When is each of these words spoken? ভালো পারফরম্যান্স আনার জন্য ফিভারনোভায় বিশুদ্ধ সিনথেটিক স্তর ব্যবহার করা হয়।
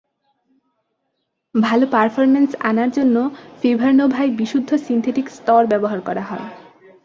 ভালো 1.55 1.85
পারফরম্যান্স 1.87 2.51
আনার 2.69 2.89
জন্য 2.91 3.15
ফিভারনোভায় 3.61 4.31
বিশুদ্ধ 4.39 4.69
সিনথেটিক 4.85 5.27
স্তর 5.29 5.61
ব্যবহার 5.71 5.99
করা 6.07 6.23
হয়। 6.29 6.45